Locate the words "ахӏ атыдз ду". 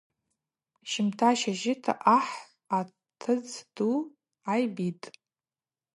2.17-3.89